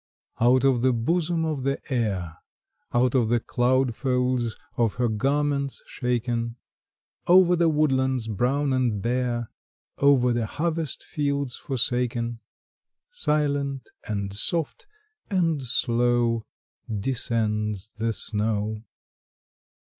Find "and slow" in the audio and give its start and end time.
15.29-16.47